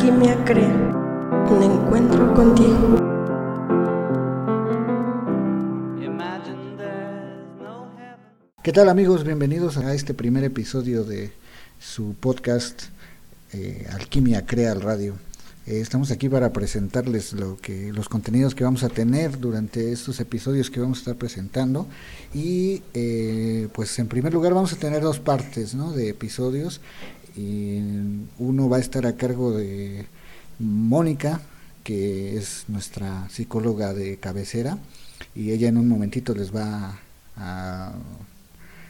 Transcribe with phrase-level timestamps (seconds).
[0.00, 0.94] Alquimia crea
[1.50, 2.96] un encuentro contigo.
[8.62, 9.24] ¿Qué tal amigos?
[9.24, 11.32] Bienvenidos a este primer episodio de
[11.78, 12.84] su podcast
[13.52, 15.16] eh, Alquimia Crea al Radio.
[15.66, 20.18] Eh, estamos aquí para presentarles lo que, los contenidos que vamos a tener durante estos
[20.18, 21.86] episodios que vamos a estar presentando.
[22.32, 25.92] Y eh, pues en primer lugar vamos a tener dos partes ¿no?
[25.92, 26.80] de episodios.
[27.36, 27.78] Y
[28.38, 30.06] uno va a estar a cargo de
[30.58, 31.40] Mónica,
[31.84, 34.78] que es nuestra psicóloga de cabecera.
[35.34, 36.98] Y ella en un momentito les va
[37.36, 37.92] a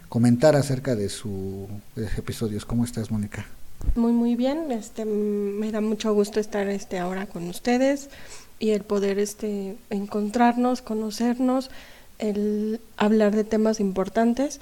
[0.09, 1.69] comentar acerca de sus
[2.16, 2.65] episodios.
[2.65, 3.47] ¿Cómo estás, Mónica?
[3.95, 4.71] Muy, muy bien.
[4.71, 8.11] Este, me da mucho gusto estar este, ahora con ustedes
[8.59, 11.71] y el poder este, encontrarnos, conocernos,
[12.19, 14.61] el hablar de temas importantes.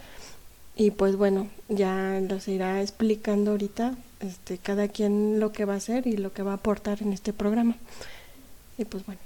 [0.79, 5.79] Y pues bueno, ya los irá explicando ahorita este, cada quien lo que va a
[5.79, 7.77] hacer y lo que va a aportar en este programa.
[8.79, 9.21] Y pues bueno.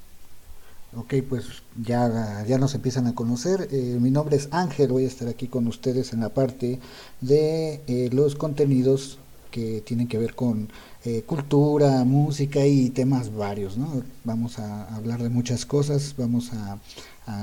[0.96, 1.44] Ok, pues
[1.76, 3.68] ya, ya nos empiezan a conocer.
[3.70, 6.80] Eh, mi nombre es Ángel, voy a estar aquí con ustedes en la parte
[7.20, 9.18] de eh, los contenidos
[9.50, 10.70] que tienen que ver con
[11.04, 14.02] eh, cultura, música y temas varios, ¿no?
[14.24, 16.78] Vamos a hablar de muchas cosas, vamos a,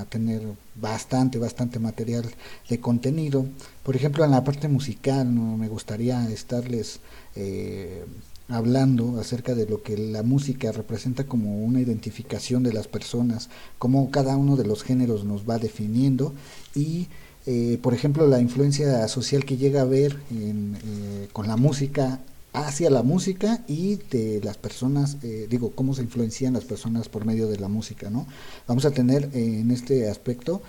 [0.09, 0.41] tener
[0.75, 2.25] bastante, bastante material
[2.69, 3.45] de contenido.
[3.83, 5.57] Por ejemplo, en la parte musical, ¿no?
[5.57, 6.99] me gustaría estarles
[7.35, 8.05] eh,
[8.49, 14.11] hablando acerca de lo que la música representa como una identificación de las personas, cómo
[14.11, 16.33] cada uno de los géneros nos va definiendo
[16.75, 17.07] y
[17.45, 22.19] eh, por ejemplo, la influencia social que llega a ver eh, con la música
[22.53, 27.25] hacia la música y de las personas, eh, digo, cómo se influencian las personas por
[27.25, 28.25] medio de la música, ¿no?
[28.67, 30.61] Vamos a tener en este aspecto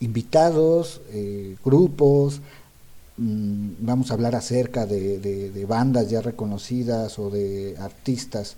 [0.00, 1.02] invitados,
[1.62, 2.40] grupos,
[3.18, 8.56] mm, vamos a hablar acerca de, bandas ya reconocidas o de artistas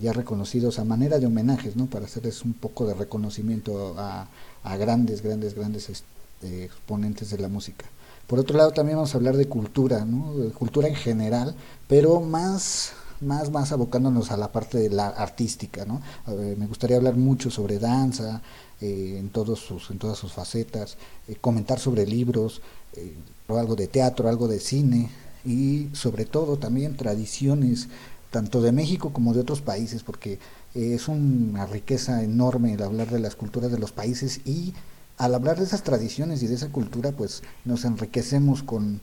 [0.00, 1.86] ya reconocidos a manera de homenajes, ¿no?
[1.86, 4.28] Para hacerles un poco de reconocimiento a,
[4.66, 7.86] a grandes, grandes, grandes este, exponentes de la música.
[8.26, 10.34] Por otro lado, también vamos a hablar de cultura, ¿no?
[10.54, 11.54] cultura en general,
[11.86, 15.84] pero más, más, más abocándonos a la parte de la artística.
[15.84, 16.00] ¿no?
[16.26, 18.42] me gustaría hablar mucho sobre danza,
[18.82, 20.98] eh, en, todos sus, en todas sus facetas,
[21.28, 22.60] eh, comentar sobre libros,
[22.94, 23.14] eh,
[23.48, 25.08] algo de teatro, algo de cine
[25.46, 27.88] y sobre todo también tradiciones
[28.30, 30.38] tanto de México como de otros países, porque
[30.74, 34.74] es una riqueza enorme el hablar de las culturas de los países y
[35.18, 39.00] al hablar de esas tradiciones y de esa cultura, pues nos enriquecemos con,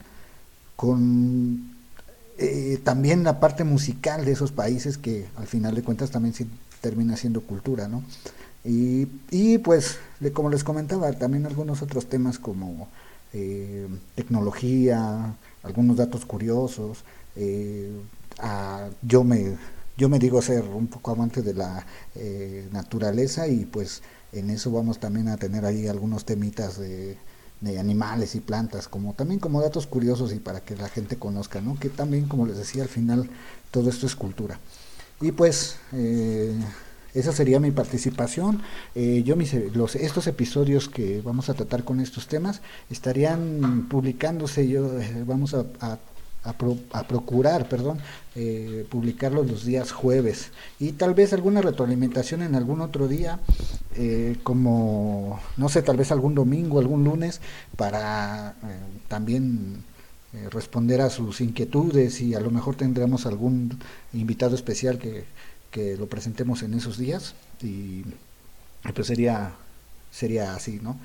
[0.75, 1.72] con
[2.38, 6.34] eh, también la parte musical de esos países que al final de cuentas también
[6.81, 8.03] termina siendo cultura, ¿no?
[8.63, 9.97] Y, y pues,
[10.34, 12.88] como les comentaba, también algunos otros temas como
[13.34, 17.03] eh, tecnología, algunos datos curiosos,
[17.35, 17.91] eh,
[19.02, 19.57] yo me
[19.96, 21.85] yo me digo ser un poco amante de la
[22.72, 24.02] naturaleza y pues
[24.33, 27.17] en eso vamos también a tener ahí algunos temitas de,
[27.79, 31.79] animales y plantas, como también como datos curiosos y para que la gente conozca, ¿no?
[31.79, 33.29] Que también, como les decía, al final
[33.72, 34.59] todo esto es cultura.
[35.22, 36.53] Y pues eh,
[37.13, 38.61] esa sería mi participación.
[38.95, 44.67] Eh, yo mis, estos episodios que vamos a tratar con estos temas estarían publicándose.
[44.67, 44.91] Yo
[45.25, 45.99] vamos a, a
[46.43, 47.99] a, procurar, perdón,
[48.35, 50.51] eh, publicarlos los días jueves.
[50.79, 53.39] Y tal vez alguna retroalimentación en algún otro día,
[53.95, 57.39] eh, como, no sé, tal vez algún domingo, algún lunes,
[57.77, 59.83] para eh, también
[60.49, 63.77] responder a sus inquietudes y a lo mejor tendremos algún
[64.13, 65.25] invitado especial que,
[65.69, 67.35] que lo presentemos en esos días.
[67.61, 68.03] Y
[68.95, 69.53] pues sería,
[70.11, 70.97] sería así, ¿no?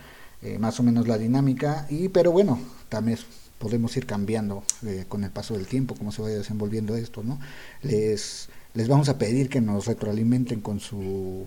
[0.58, 1.86] más o menos la dinámica.
[1.90, 3.18] Y pero bueno también
[3.58, 7.38] podemos ir cambiando eh, con el paso del tiempo, cómo se vaya desenvolviendo esto, ¿no?
[7.82, 11.46] Les, les vamos a pedir que nos retroalimenten con su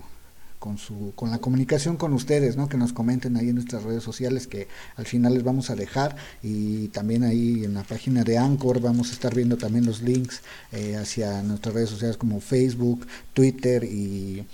[0.59, 2.69] con su con la comunicación con ustedes, ¿no?
[2.69, 6.15] Que nos comenten ahí en nuestras redes sociales que al final les vamos a dejar
[6.43, 10.41] y también ahí en la página de Anchor vamos a estar viendo también los links
[10.71, 14.45] eh, hacia nuestras redes sociales como Facebook, Twitter y,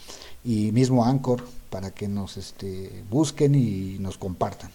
[0.46, 4.72] y mismo Anchor para que nos este, busquen y nos compartan.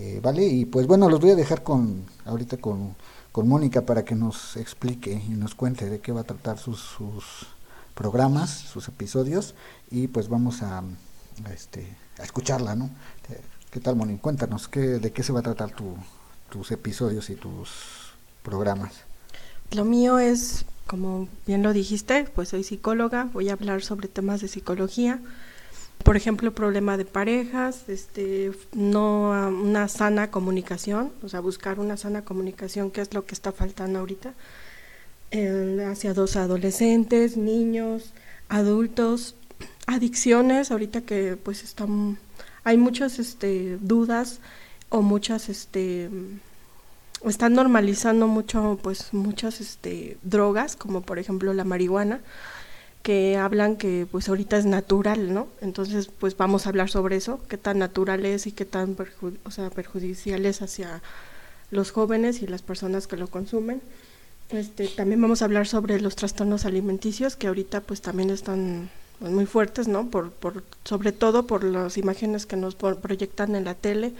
[0.00, 0.46] Eh, ¿Vale?
[0.46, 2.94] Y pues bueno, los voy a dejar con ahorita con,
[3.32, 6.78] con Mónica para que nos explique y nos cuente de qué va a tratar sus,
[6.78, 7.48] sus
[7.94, 9.56] programas, sus episodios
[9.90, 10.84] y pues vamos a,
[11.52, 12.90] este, a escucharla, ¿no?
[13.72, 14.22] ¿Qué tal, Mónica?
[14.22, 15.96] Cuéntanos, ¿qué, ¿de qué se va a tratar tu,
[16.48, 18.12] tus episodios y tus
[18.44, 18.92] programas?
[19.72, 24.40] Lo mío es, como bien lo dijiste, pues soy psicóloga, voy a hablar sobre temas
[24.42, 25.20] de psicología,
[26.04, 32.24] por ejemplo, problema de parejas, este, no una sana comunicación, o sea, buscar una sana
[32.24, 34.34] comunicación, que es lo que está faltando ahorita.
[35.90, 38.12] hacia dos adolescentes, niños,
[38.48, 39.34] adultos,
[39.86, 42.18] adicciones, ahorita que pues están,
[42.64, 44.40] hay muchas este, dudas
[44.90, 46.10] o muchas, este,
[47.24, 52.20] están normalizando mucho, pues muchas este, drogas, como por ejemplo la marihuana,
[53.02, 55.48] que hablan que pues ahorita es natural, ¿no?
[55.60, 58.96] Entonces pues vamos a hablar sobre eso, qué tan natural es y qué tan
[59.44, 61.02] o sea, perjudicial es hacia
[61.70, 63.80] los jóvenes y las personas que lo consumen.
[64.50, 69.30] Este, también vamos a hablar sobre los trastornos alimenticios que ahorita pues también están pues,
[69.30, 70.08] muy fuertes, ¿no?
[70.08, 74.14] Por, por, sobre todo por las imágenes que nos proyectan en la tele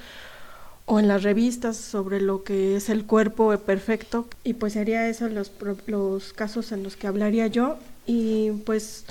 [0.85, 5.29] o en las revistas sobre lo que es el cuerpo perfecto y pues sería eso
[5.29, 5.53] los,
[5.87, 7.77] los casos en los que hablaría yo
[8.08, 9.05] y pues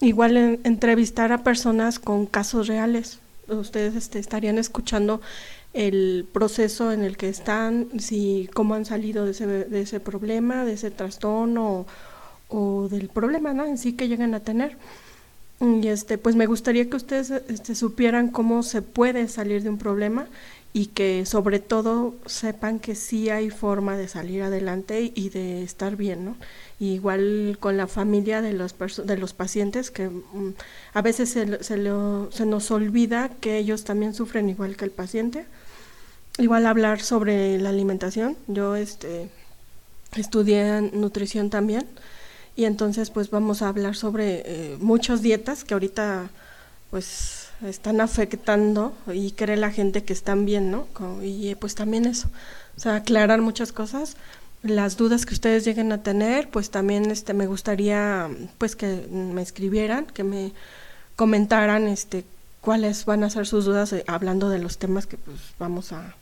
[0.00, 3.18] igual entrevistar a personas con casos reales.
[3.48, 5.20] Ustedes este, estarían escuchando
[5.74, 10.64] el proceso en el que están, si cómo han salido de ese, de ese problema,
[10.64, 11.84] de ese trastorno
[12.48, 13.66] o, del problema ¿no?
[13.66, 14.76] en sí que llegan a tener.
[15.60, 19.78] Y este, pues me gustaría que ustedes este, supieran cómo se puede salir de un
[19.78, 20.28] problema
[20.74, 25.96] y que sobre todo sepan que sí hay forma de salir adelante y de estar
[25.96, 26.36] bien, ¿no?
[26.80, 28.74] igual con la familia de los,
[29.06, 30.54] de los pacientes, que mm,
[30.92, 31.76] a veces se, se,
[32.46, 35.46] nos olvida que ellos también sufren igual que el paciente
[36.38, 38.36] igual hablar sobre la alimentación.
[38.48, 39.30] Yo este
[40.16, 41.86] estudié nutrición también
[42.56, 46.30] y entonces pues vamos a hablar sobre eh, muchas dietas que ahorita
[46.90, 50.86] pues están afectando y cree la gente que están bien, ¿no?
[51.22, 52.28] Y pues también eso,
[52.76, 54.16] o sea, aclarar muchas cosas,
[54.62, 58.28] las dudas que ustedes lleguen a tener, pues también este me gustaría
[58.58, 60.52] pues que me escribieran, que me
[61.16, 62.24] comentaran este
[62.60, 66.14] cuáles van a ser sus dudas eh, hablando de los temas que pues vamos a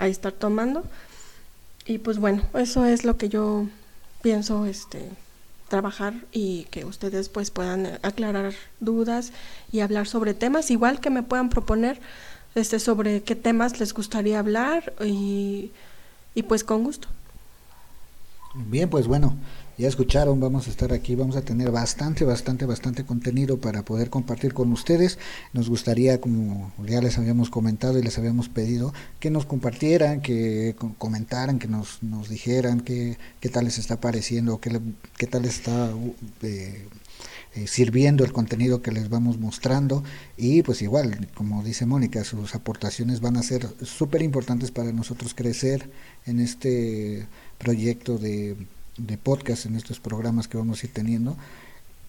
[0.00, 0.82] a estar tomando.
[1.86, 3.66] Y pues bueno, eso es lo que yo
[4.22, 5.08] pienso este
[5.70, 9.32] trabajar y que ustedes pues puedan aclarar dudas
[9.72, 11.98] y hablar sobre temas, igual que me puedan proponer
[12.54, 15.70] este sobre qué temas les gustaría hablar y,
[16.34, 17.08] y pues con gusto.
[18.54, 19.36] Bien, pues bueno,
[19.80, 24.10] ya escucharon, vamos a estar aquí, vamos a tener bastante, bastante, bastante contenido para poder
[24.10, 25.18] compartir con ustedes.
[25.54, 30.76] Nos gustaría, como ya les habíamos comentado y les habíamos pedido, que nos compartieran, que
[30.98, 34.80] comentaran, que nos, nos dijeran qué, qué tal les está pareciendo, qué,
[35.16, 35.90] qué tal está...
[36.42, 36.86] Eh,
[37.56, 40.04] eh, sirviendo el contenido que les vamos mostrando
[40.36, 45.34] y pues igual, como dice Mónica, sus aportaciones van a ser súper importantes para nosotros
[45.34, 45.90] crecer
[46.26, 47.26] en este
[47.58, 48.56] proyecto de
[48.96, 51.36] de podcast, en estos programas que vamos a ir teniendo.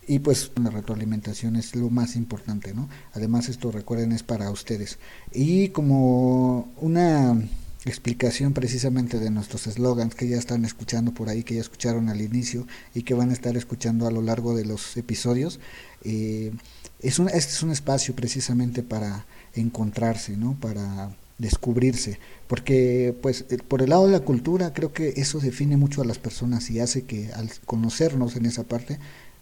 [0.07, 2.89] Y pues la retroalimentación es lo más importante, ¿no?
[3.13, 4.97] Además esto recuerden es para ustedes.
[5.31, 7.39] Y como una
[7.85, 12.21] explicación precisamente de nuestros eslogans que ya están escuchando por ahí, que ya escucharon al
[12.21, 15.59] inicio y que van a estar escuchando a lo largo de los episodios,
[16.03, 16.51] eh,
[16.99, 19.25] es un, este es un espacio precisamente para
[19.55, 20.55] encontrarse, ¿no?
[20.59, 25.75] Para descubrirse, porque pues eh, por el lado de la cultura creo que eso define
[25.75, 28.99] mucho a las personas y hace que al conocernos en esa parte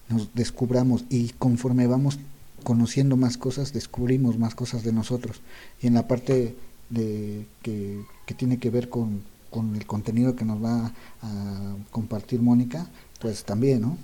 [0.07, 2.17] nos descubramos y conforme vamos
[2.63, 5.41] conociendo más cosas descubrimos más cosas de nosotros.
[5.81, 6.55] Y en la parte
[6.89, 10.91] de que, que tiene que ver con, con el contenido que nos va
[11.21, 12.87] a compartir Mónica
[13.19, 13.97] pues también, ¿no?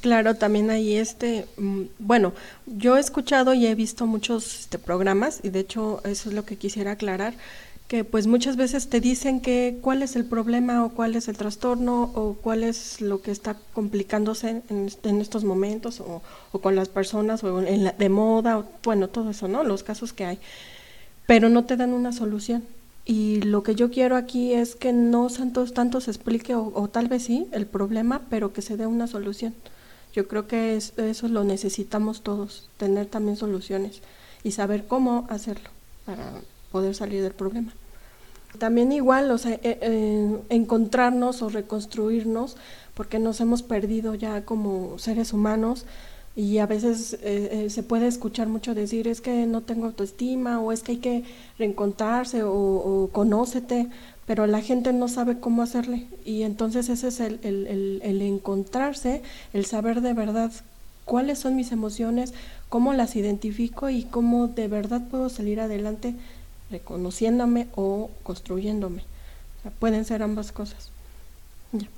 [0.00, 2.32] Claro, también hay este, mm, bueno,
[2.66, 6.44] yo he escuchado y he visto muchos este, programas y de hecho eso es lo
[6.44, 7.34] que quisiera aclarar,
[7.86, 11.36] que pues muchas veces te dicen que cuál es el problema o cuál es el
[11.36, 16.88] trastorno o cuál es lo que está complicándose en, estos momentos o, o, con las
[16.88, 19.62] personas o en la, de moda, o, bueno, todo eso, ¿no?
[19.62, 20.38] Los casos que hay,
[21.26, 22.64] pero no te dan una solución
[23.08, 27.06] y lo que yo quiero aquí es que no Santos tanto se explique, o, tal
[27.06, 29.54] vez sí, el problema, pero que se dé una solución.
[30.12, 34.02] Yo creo que eso lo necesitamos todos, tener también soluciones
[34.42, 35.70] y saber cómo hacerlo
[36.04, 36.32] para
[36.72, 37.72] poder salir del problema.
[38.58, 42.56] También igual, o sea, eh, encontrarnos o reconstruirnos,
[42.94, 45.86] porque nos hemos perdido ya como seres humanos,
[46.36, 50.60] y a veces eh, eh, se puede escuchar mucho decir es que no tengo autoestima
[50.60, 51.24] o es que hay que
[51.58, 53.88] reencontrarse o, conócete,
[54.26, 56.06] pero la gente no sabe cómo hacerle.
[56.26, 59.22] Y entonces ese es el, el, el, encontrarse,
[59.54, 60.52] el saber de verdad
[61.06, 62.34] cuáles son mis emociones,
[62.68, 66.14] cómo las identifico y cómo de verdad puedo salir adelante
[66.70, 69.04] reconociéndome o construyéndome.
[69.78, 70.90] pueden ser ambas cosas.
[71.72, 71.88] Ya,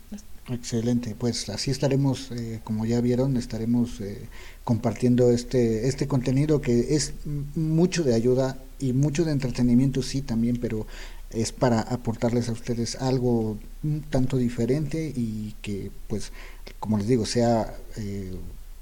[0.50, 4.28] Excelente, pues así estaremos, eh, como ya vieron, estaremos eh,
[4.64, 7.12] compartiendo este, este contenido que es
[7.55, 10.87] mucho de ayuda y mucho de entretenimiento sí también, pero
[11.31, 16.33] es para aportarles a ustedes algo un tanto diferente y que pues
[16.81, 18.33] como les digo sea eh,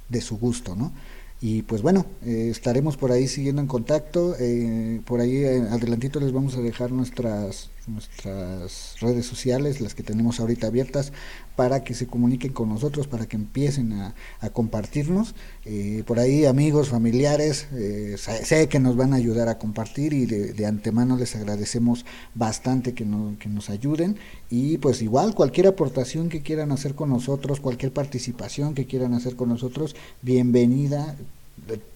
[0.09, 0.93] de su gusto, ¿no?
[1.41, 4.37] Y pues bueno, eh, estaremos por ahí siguiendo en contacto.
[4.39, 10.41] Eh, por ahí adelantito les vamos a dejar nuestras nuestras redes sociales, las que tenemos
[10.41, 11.13] ahorita abiertas,
[11.57, 14.15] para que se comuniquen con nosotros, para que empiecen a,
[14.53, 15.35] compartirnos.
[15.65, 20.27] Eh, por ahí amigos, familiares, eh, sé que nos van a ayudar a compartir y
[20.27, 23.05] de, antemano les agradecemos bastante que,
[23.39, 24.17] que nos ayuden.
[24.51, 29.37] Y pues igual cualquier aportación que quieran hacer con nosotros, cualquier participación que quieran hacer
[29.37, 31.17] con nosotros, bienvenida.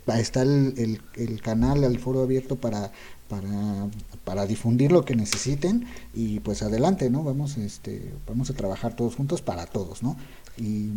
[0.06, 2.90] Está el, el, canal, el foro abierto para
[3.28, 3.88] para,
[4.24, 7.22] para difundir lo que necesiten y pues adelante, ¿no?
[7.22, 10.16] Vamos, este, vamos a trabajar todos juntos para todos, ¿no?
[10.58, 10.90] Y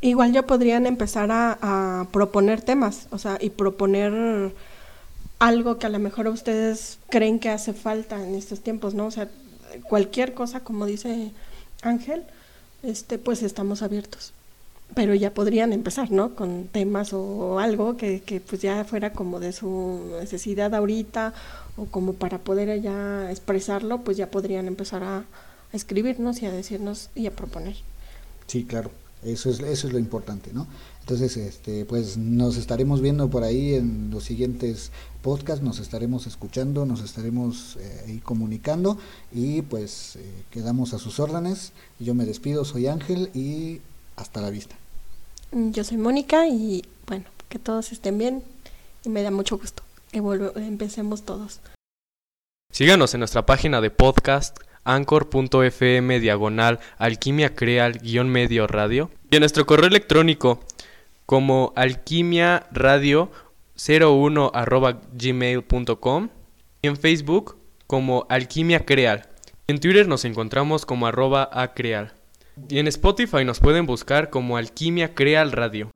[0.00, 4.54] Igual ya podrían empezar a, a, proponer temas, o sea, y proponer
[5.40, 9.06] algo que a lo mejor ustedes creen que hace falta en estos tiempos, ¿no?
[9.06, 9.28] O sea,
[9.88, 11.32] cualquier cosa, como dice
[11.82, 12.22] Ángel,
[12.82, 14.32] este, pues estamos abiertos
[14.94, 16.34] pero ya podrían empezar, ¿no?
[16.34, 21.34] Con temas o, algo que, que, pues ya fuera como de su necesidad ahorita
[21.76, 25.24] o como para poder ya expresarlo, pues ya podrían empezar a,
[25.72, 27.76] escribirnos y a decirnos y a proponer.
[28.46, 28.90] Sí, claro,
[29.22, 30.66] eso es, eso es lo importante, ¿no?
[31.00, 34.92] Entonces, este, pues nos estaremos viendo por ahí en los siguientes
[35.22, 38.98] podcasts, nos estaremos escuchando, nos estaremos eh, ahí comunicando
[39.32, 41.72] y pues eh, quedamos a sus órdenes.
[41.98, 43.80] Yo me despido, soy Ángel y
[44.20, 44.76] hasta la vista.
[45.52, 48.42] Yo soy Mónica y bueno, que todos estén bien
[49.04, 51.60] y me da mucho gusto que empecemos todos.
[52.72, 59.40] Síganos en nuestra página de podcast anchor.fm diagonal alquimia creal guion medio radio y en
[59.40, 60.60] nuestro correo electrónico
[61.26, 63.30] como alquimia radio
[63.76, 66.28] 01 arroba gmail.com
[66.82, 69.28] y en Facebook como alquimia creal.
[69.66, 72.12] En Twitter nos encontramos como arroba acreal.
[72.68, 75.90] Y en Spotify nos pueden buscar como Alquimia Creal Radio.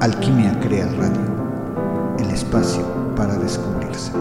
[0.00, 4.12] Alquimia Creal Radio, el espacio para descubrirse.